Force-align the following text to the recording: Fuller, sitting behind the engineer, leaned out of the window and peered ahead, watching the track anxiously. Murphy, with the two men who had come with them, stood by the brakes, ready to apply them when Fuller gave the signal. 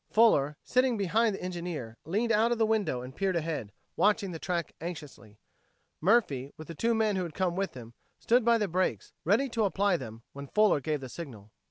Fuller, 0.09 0.57
sitting 0.65 0.97
behind 0.97 1.35
the 1.35 1.43
engineer, 1.43 1.95
leaned 2.05 2.31
out 2.31 2.51
of 2.51 2.57
the 2.57 2.65
window 2.65 3.03
and 3.03 3.15
peered 3.15 3.35
ahead, 3.35 3.71
watching 3.95 4.31
the 4.31 4.39
track 4.39 4.71
anxiously. 4.81 5.37
Murphy, 6.01 6.51
with 6.57 6.67
the 6.67 6.73
two 6.73 6.95
men 6.95 7.17
who 7.17 7.21
had 7.23 7.35
come 7.35 7.55
with 7.55 7.73
them, 7.73 7.93
stood 8.17 8.43
by 8.43 8.57
the 8.57 8.67
brakes, 8.67 9.13
ready 9.25 9.47
to 9.49 9.63
apply 9.63 9.97
them 9.97 10.23
when 10.33 10.47
Fuller 10.47 10.79
gave 10.81 11.01
the 11.01 11.07
signal. 11.07 11.51